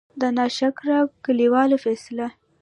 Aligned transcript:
د 0.19 0.21
نا 0.37 0.45
شکره 0.57 0.97
کلي 1.25 1.47
والو 1.53 1.77
قيصه: 1.83 2.27